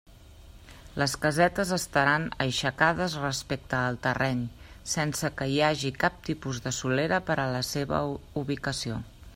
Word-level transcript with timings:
Les 1.01 1.11
casetes 1.25 1.73
estaran 1.75 2.25
aixecades 2.45 3.17
respecte 3.25 3.77
al 3.81 3.99
terreny, 4.07 4.41
sense 4.95 5.31
que 5.41 5.49
hi 5.53 5.61
hagi 5.69 5.93
cap 6.05 6.19
tipus 6.31 6.65
de 6.67 6.75
solera 6.81 7.23
per 7.29 7.37
a 7.45 7.49
la 7.57 7.61
seva 7.73 8.01
ubicació. 8.45 9.03